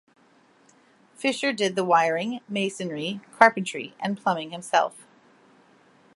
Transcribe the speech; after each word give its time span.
Fisher 1.13 1.53
did 1.53 1.75
the 1.75 1.83
wiring, 1.83 2.39
masonry, 2.49 3.21
carpentry 3.37 3.93
and 3.99 4.17
plumbing 4.19 4.49
himself. 4.49 5.05